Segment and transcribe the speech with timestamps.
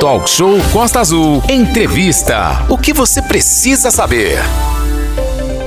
[0.00, 1.42] Talk Show Costa Azul.
[1.48, 2.64] Entrevista.
[2.68, 4.38] O que você precisa saber?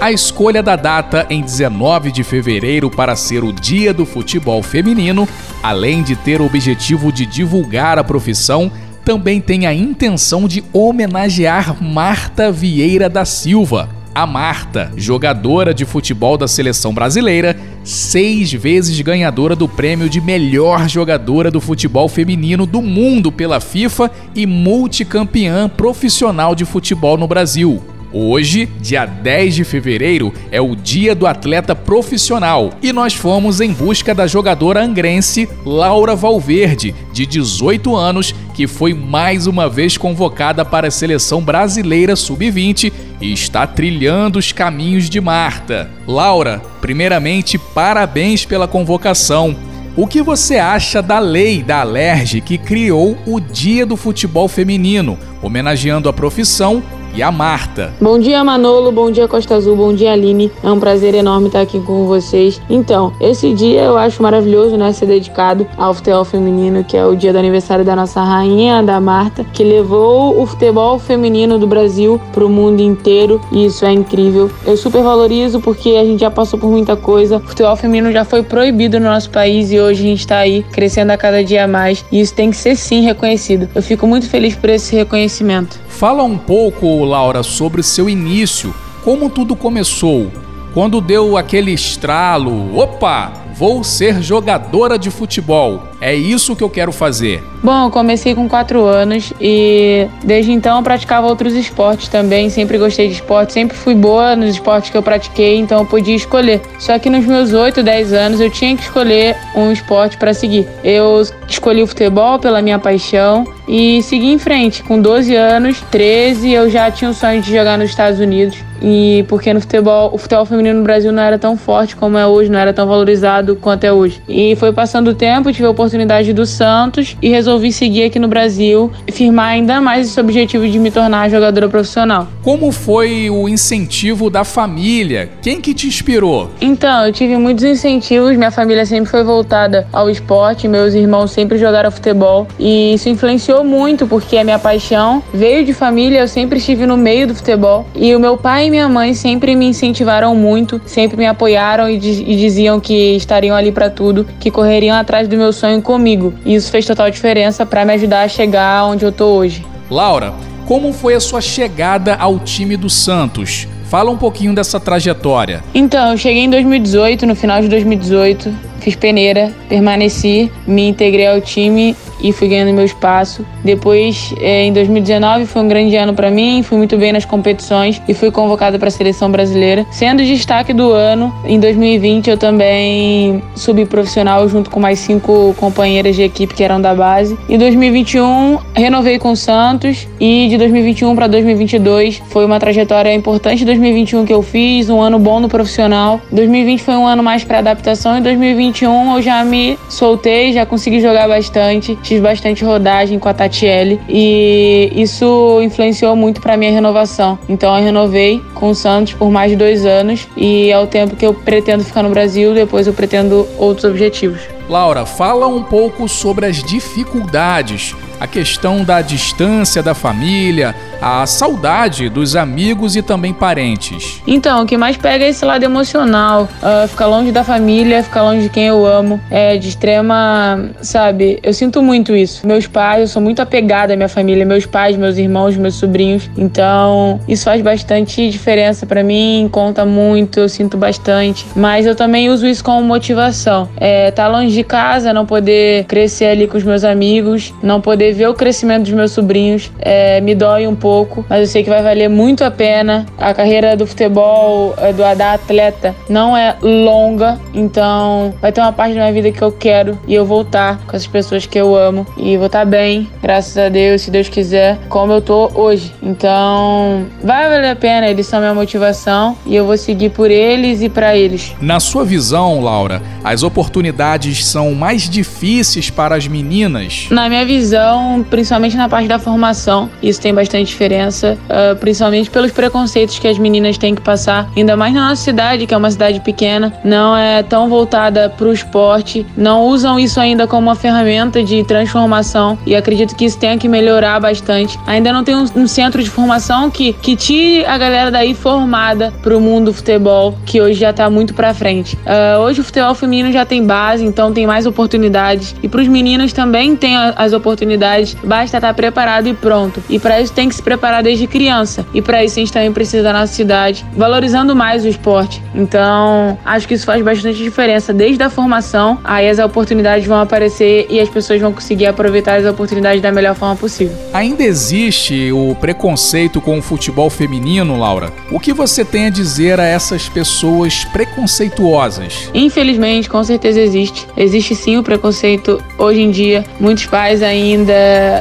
[0.00, 5.28] A escolha da data em 19 de fevereiro para ser o Dia do Futebol Feminino,
[5.60, 8.70] além de ter o objetivo de divulgar a profissão,
[9.04, 13.88] também tem a intenção de homenagear Marta Vieira da Silva.
[14.12, 20.88] A Marta, jogadora de futebol da seleção brasileira, seis vezes ganhadora do prêmio de melhor
[20.88, 27.80] jogadora do futebol feminino do mundo pela FIFA e multicampeã profissional de futebol no Brasil.
[28.12, 33.72] Hoje, dia 10 de fevereiro, é o dia do atleta profissional e nós fomos em
[33.72, 40.64] busca da jogadora angrense Laura Valverde, de 18 anos, que foi mais uma vez convocada
[40.64, 45.88] para a seleção brasileira sub-20 e está trilhando os caminhos de Marta.
[46.04, 49.56] Laura, primeiramente, parabéns pela convocação.
[49.96, 55.18] O que você acha da lei da Alerj que criou o Dia do Futebol Feminino,
[55.42, 56.82] homenageando a profissão
[57.14, 57.92] e a Marta.
[58.00, 58.92] Bom dia, Manolo.
[58.92, 59.76] Bom dia, Costa Azul.
[59.76, 60.50] Bom dia, Aline.
[60.62, 62.60] É um prazer enorme estar aqui com vocês.
[62.68, 64.92] Então, esse dia eu acho maravilhoso, né?
[64.92, 69.00] Ser dedicado ao futebol feminino, que é o dia do aniversário da nossa rainha, da
[69.00, 73.40] Marta, que levou o futebol feminino do Brasil para o mundo inteiro.
[73.52, 74.50] E isso é incrível.
[74.64, 77.38] Eu super valorizo porque a gente já passou por muita coisa.
[77.38, 80.62] O futebol feminino já foi proibido no nosso país e hoje a gente está aí
[80.72, 82.04] crescendo a cada dia mais.
[82.10, 83.68] E isso tem que ser sim reconhecido.
[83.74, 85.78] Eu fico muito feliz por esse reconhecimento.
[86.00, 90.32] Fala um pouco, Laura, sobre seu início, como tudo começou,
[90.72, 95.82] quando deu aquele estralo, opa, vou ser jogadora de futebol.
[96.00, 97.44] É isso que eu quero fazer.
[97.62, 102.48] Bom, eu comecei com 4 anos e desde então eu praticava outros esportes também.
[102.48, 106.16] Sempre gostei de esporte, sempre fui boa nos esportes que eu pratiquei, então eu podia
[106.16, 106.62] escolher.
[106.78, 110.66] Só que nos meus 8, 10 anos eu tinha que escolher um esporte para seguir.
[110.82, 114.82] Eu escolhi o futebol pela minha paixão e segui em frente.
[114.82, 118.56] Com 12 anos, 13, eu já tinha o sonho de jogar nos Estados Unidos.
[118.82, 122.26] E porque no futebol, o futebol feminino no Brasil não era tão forte como é
[122.26, 124.20] hoje, não era tão valorizado quanto é hoje.
[124.28, 128.28] E foi passando o tempo, tive a oportunidade do Santos e resolvi seguir aqui no
[128.28, 132.28] Brasil e firmar ainda mais esse objetivo de me tornar jogadora profissional.
[132.42, 135.30] Como foi o incentivo da família?
[135.42, 136.50] Quem que te inspirou?
[136.60, 141.58] Então, eu tive muitos incentivos, minha família sempre foi voltada ao esporte, meus irmãos sempre
[141.58, 146.58] jogaram futebol e isso influenciou muito porque a minha paixão veio de família, eu sempre
[146.58, 150.34] estive no meio do futebol e o meu pai e minha mãe sempre me incentivaram
[150.34, 155.26] muito, sempre me apoiaram e, e diziam que estariam ali para tudo, que correriam atrás
[155.26, 156.34] do meu sonho comigo.
[156.44, 159.64] E isso fez total diferença para me ajudar a chegar onde eu tô hoje.
[159.90, 160.34] Laura,
[160.66, 163.66] como foi a sua chegada ao time do Santos?
[163.84, 165.64] Fala um pouquinho dessa trajetória.
[165.74, 171.40] Então, eu cheguei em 2018, no final de 2018, fiz peneira, permaneci, me integrei ao
[171.40, 173.44] time e fui ganhando meu espaço.
[173.64, 178.00] Depois, é, em 2019, foi um grande ano para mim, fui muito bem nas competições
[178.08, 179.86] e fui convocada para a seleção brasileira.
[179.90, 186.16] Sendo destaque do ano, em 2020 eu também subi profissional junto com mais cinco companheiras
[186.16, 187.38] de equipe que eram da base.
[187.48, 193.64] Em 2021, renovei com o Santos e de 2021 para 2022 foi uma trajetória importante
[193.64, 196.20] 2021 que eu fiz, um ano bom no profissional.
[196.32, 201.00] 2020 foi um ano mais para adaptação e 2021 eu já me soltei, já consegui
[201.00, 207.38] jogar bastante fiz bastante rodagem com a Tatiele e isso influenciou muito para minha renovação.
[207.48, 211.14] Então eu renovei com o Santos por mais de dois anos e é o tempo
[211.14, 212.52] que eu pretendo ficar no Brasil.
[212.52, 214.59] Depois eu pretendo outros objetivos.
[214.70, 222.10] Laura, fala um pouco sobre as dificuldades a questão da distância da família, a saudade
[222.10, 224.20] dos amigos e também parentes.
[224.26, 228.22] Então, o que mais pega é esse lado emocional, uh, ficar longe da família, ficar
[228.22, 231.38] longe de quem eu amo, é de extrema, sabe?
[231.42, 232.46] Eu sinto muito isso.
[232.46, 236.28] Meus pais, eu sou muito apegada à minha família, meus pais, meus irmãos, meus sobrinhos.
[236.36, 241.46] Então, isso faz bastante diferença para mim, conta muito, eu sinto bastante.
[241.56, 243.66] Mas eu também uso isso como motivação.
[243.78, 248.12] É, tá longe de casa, não poder crescer ali com os meus amigos, não poder
[248.12, 251.70] ver o crescimento dos meus sobrinhos é, me dói um pouco, mas eu sei que
[251.70, 253.06] vai valer muito a pena.
[253.18, 258.72] A carreira do futebol, é, do da atleta, não é longa, então vai ter uma
[258.72, 261.74] parte da minha vida que eu quero e eu voltar com essas pessoas que eu
[261.74, 265.92] amo e vou estar bem, graças a Deus, se Deus quiser, como eu tô hoje.
[266.02, 270.82] Então vai valer a pena, eles são minha motivação e eu vou seguir por eles
[270.82, 271.54] e para eles.
[271.60, 277.06] Na sua visão, Laura, as oportunidades são mais difíceis para as meninas?
[277.10, 282.50] Na minha visão, principalmente na parte da formação, isso tem bastante diferença, uh, principalmente pelos
[282.50, 285.90] preconceitos que as meninas têm que passar, ainda mais na nossa cidade, que é uma
[285.90, 290.74] cidade pequena, não é tão voltada para o esporte, não usam isso ainda como uma
[290.74, 294.78] ferramenta de transformação e acredito que isso tenha que melhorar bastante.
[294.86, 299.12] Ainda não tem um, um centro de formação que, que tire a galera daí formada
[299.22, 301.96] para o mundo do futebol, que hoje já está muito para frente.
[301.96, 305.88] Uh, hoje o futebol feminino já tem base, então tem mais oportunidades e para os
[305.88, 309.82] meninos também tem as oportunidades, basta estar preparado e pronto.
[309.88, 311.86] E para isso tem que se preparar desde criança.
[311.94, 315.42] E para isso a gente também precisa da nossa cidade, valorizando mais o esporte.
[315.54, 320.86] Então, acho que isso faz bastante diferença desde a formação, aí as oportunidades vão aparecer
[320.88, 323.96] e as pessoas vão conseguir aproveitar as oportunidades da melhor forma possível.
[324.12, 328.12] Ainda existe o preconceito com o futebol feminino, Laura?
[328.30, 332.30] O que você tem a dizer a essas pessoas preconceituosas?
[332.34, 334.06] Infelizmente, com certeza existe.
[334.20, 336.44] Existe sim o preconceito hoje em dia.
[336.60, 337.72] Muitos pais ainda,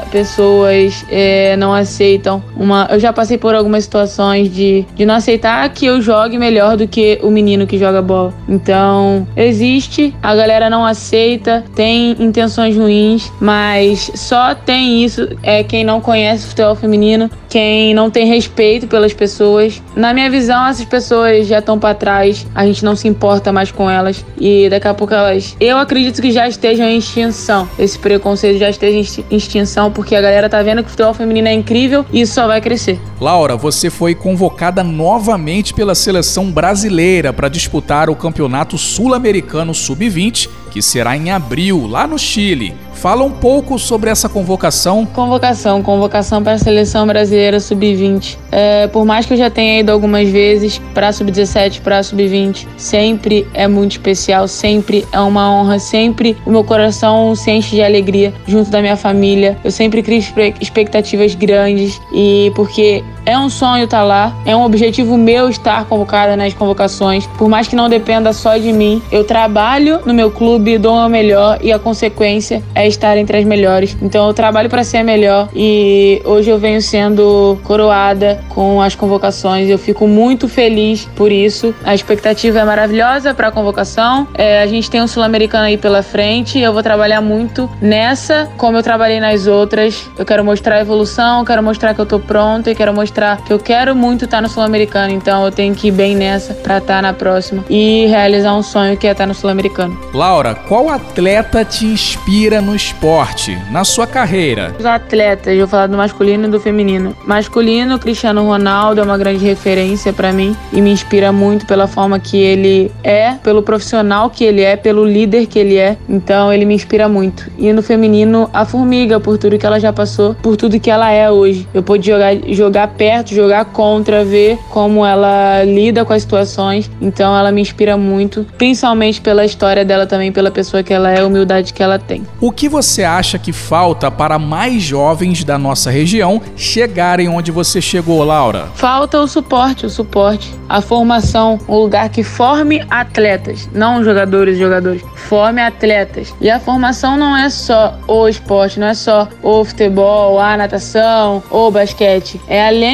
[0.10, 2.88] pessoas é, não aceitam uma.
[2.90, 6.88] Eu já passei por algumas situações de, de não aceitar que eu jogue melhor do
[6.88, 8.34] que o menino que joga bola.
[8.48, 15.84] Então, existe, a galera não aceita, tem intenções ruins, mas só tem isso é quem
[15.84, 19.82] não conhece o futebol feminino, quem não tem respeito pelas pessoas.
[19.96, 23.72] Na minha visão, essas pessoas já estão para trás, a gente não se importa mais
[23.72, 27.68] com elas e daqui a pouco elas, eu acredito que já estejam em extinção.
[27.80, 28.96] Esse preconceito já esteja
[29.32, 32.36] em extinção porque a galera tá vendo que o futebol feminino é incrível e isso
[32.36, 33.00] só vai crescer.
[33.20, 40.82] Laura, você foi convocada novamente pela seleção brasileira para disputar o Campeonato Sul-Americano Sub-20, que
[40.82, 42.76] será em abril, lá no Chile.
[43.00, 45.06] Fala um pouco sobre essa convocação.
[45.06, 48.38] Convocação, convocação para a seleção brasileira sub-20.
[48.52, 53.48] É, por mais que eu já tenha ido algumas vezes para sub-17, para sub-20, sempre
[53.54, 58.34] é muito especial, sempre é uma honra, sempre o meu coração se enche de alegria
[58.46, 59.58] junto da minha família.
[59.64, 60.22] Eu sempre crio
[60.60, 65.86] expectativas grandes e porque é um sonho estar tá lá, é um objetivo meu estar
[65.86, 67.28] convocada nas convocações.
[67.38, 71.10] Por mais que não dependa só de mim, eu trabalho no meu clube, dou o
[71.10, 73.96] melhor e a consequência é estar entre as melhores.
[74.02, 78.96] Então eu trabalho para ser a melhor e hoje eu venho sendo coroada com as
[78.96, 79.70] convocações.
[79.70, 81.74] Eu fico muito feliz por isso.
[81.84, 84.28] A expectativa é maravilhosa para a convocação.
[84.34, 86.60] É, a gente tem um sul-americano aí pela frente.
[86.60, 90.10] Eu vou trabalhar muito nessa, como eu trabalhei nas outras.
[90.18, 93.09] Eu quero mostrar a evolução, quero mostrar que eu tô pronta e quero mostrar
[93.46, 95.14] que eu quero muito estar no sul-americano.
[95.14, 98.96] Então eu tenho que ir bem nessa para estar na próxima e realizar um sonho
[98.98, 99.98] que é estar no sul-americano.
[100.14, 104.76] Laura, qual atleta te inspira no esporte, na sua carreira?
[104.78, 107.16] Os atletas, eu vou falar do masculino e do feminino.
[107.26, 112.20] Masculino, Cristiano Ronaldo é uma grande referência para mim e me inspira muito pela forma
[112.20, 115.98] que ele é, pelo profissional que ele é, pelo líder que ele é.
[116.08, 117.50] Então ele me inspira muito.
[117.58, 121.12] E no feminino, a Formiga, por tudo que ela já passou, por tudo que ela
[121.12, 121.68] é hoje.
[121.74, 126.92] Eu pude jogar, jogar perto, jogar contra, ver como ela lida com as situações.
[127.00, 131.22] Então ela me inspira muito, principalmente pela história dela também, pela pessoa que ela é,
[131.22, 132.24] a humildade que ela tem.
[132.42, 137.80] O que você acha que falta para mais jovens da nossa região chegarem onde você
[137.80, 138.68] chegou, Laura?
[138.76, 144.60] Falta o suporte, o suporte, a formação, um lugar que forme atletas, não jogadores e
[144.60, 146.34] jogadores, forme atletas.
[146.42, 151.42] E a formação não é só o esporte, não é só o futebol, a natação,
[151.50, 152.42] o basquete.
[152.48, 152.89] É além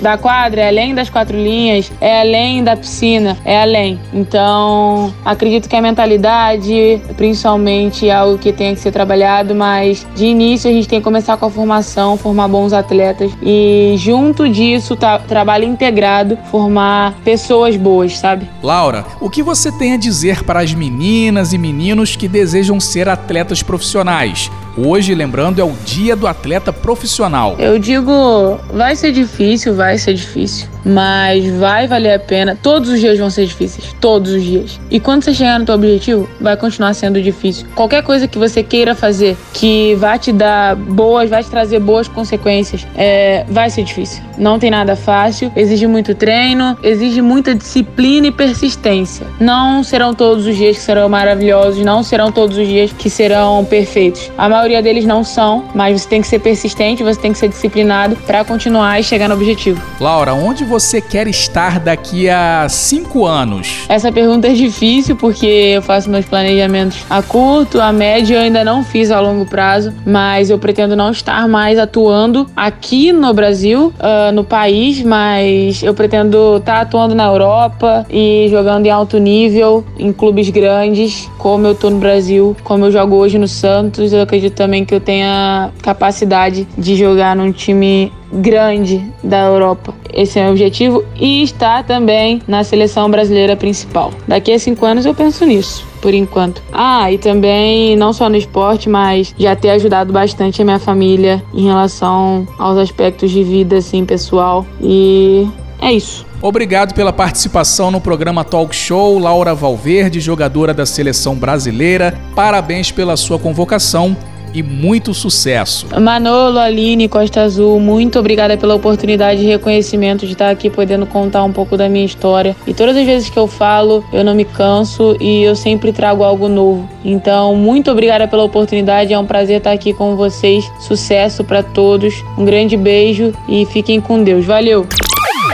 [0.00, 4.00] da quadra, é além das quatro linhas, é além da piscina, é além.
[4.12, 10.06] Então, acredito que a mentalidade, principalmente, é algo que tem que ser trabalhado trabalhado, mas
[10.14, 14.48] de início a gente tem que começar com a formação, formar bons atletas e junto
[14.48, 18.48] disso, tá, trabalho integrado, formar pessoas boas, sabe?
[18.62, 23.08] Laura, o que você tem a dizer para as meninas e meninos que desejam ser
[23.08, 24.50] atletas profissionais?
[24.86, 27.56] Hoje, lembrando, é o dia do atleta profissional.
[27.58, 32.56] Eu digo, vai ser difícil, vai ser difícil, mas vai valer a pena.
[32.62, 34.80] Todos os dias vão ser difíceis, todos os dias.
[34.88, 37.66] E quando você chegar no teu objetivo, vai continuar sendo difícil.
[37.74, 42.06] Qualquer coisa que você queira fazer que vai te dar boas, vai te trazer boas
[42.06, 44.22] consequências, é, vai ser difícil.
[44.38, 49.26] Não tem nada fácil, exige muito treino, exige muita disciplina e persistência.
[49.40, 53.64] Não serão todos os dias que serão maravilhosos, não serão todos os dias que serão
[53.64, 54.30] perfeitos.
[54.38, 57.38] A maioria maioria deles não são, mas você tem que ser persistente, você tem que
[57.38, 59.80] ser disciplinado para continuar e chegar no objetivo.
[59.98, 63.86] Laura, onde você quer estar daqui a cinco anos?
[63.88, 68.62] Essa pergunta é difícil porque eu faço meus planejamentos a curto, a médio eu ainda
[68.62, 73.92] não fiz a longo prazo, mas eu pretendo não estar mais atuando aqui no Brasil,
[73.98, 79.16] uh, no país, mas eu pretendo estar tá atuando na Europa e jogando em alto
[79.16, 84.12] nível, em clubes grandes, como eu tô no Brasil, como eu jogo hoje no Santos.
[84.12, 89.94] Eu acredito acredito também que eu tenha capacidade de jogar num time grande da Europa.
[90.12, 94.12] Esse é o meu objetivo e estar também na seleção brasileira principal.
[94.26, 96.62] Daqui a cinco anos eu penso nisso, por enquanto.
[96.72, 101.42] Ah, e também não só no esporte, mas já ter ajudado bastante a minha família
[101.54, 105.46] em relação aos aspectos de vida assim pessoal e
[105.80, 106.26] é isso.
[106.40, 112.16] Obrigado pela participação no programa Talk Show, Laura Valverde, jogadora da seleção brasileira.
[112.34, 114.16] Parabéns pela sua convocação
[114.54, 115.86] e muito sucesso.
[116.00, 121.44] Manolo, Aline, Costa Azul, muito obrigada pela oportunidade e reconhecimento de estar aqui podendo contar
[121.44, 122.56] um pouco da minha história.
[122.66, 126.22] E todas as vezes que eu falo, eu não me canso e eu sempre trago
[126.22, 126.88] algo novo.
[127.04, 130.64] Então, muito obrigada pela oportunidade, é um prazer estar aqui com vocês.
[130.80, 132.14] Sucesso para todos.
[132.36, 134.44] Um grande beijo e fiquem com Deus.
[134.44, 134.86] Valeu.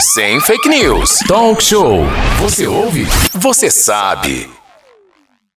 [0.00, 1.20] Sem fake news.
[1.28, 2.04] Talk show.
[2.40, 3.06] Você ouve?
[3.32, 4.53] Você sabe.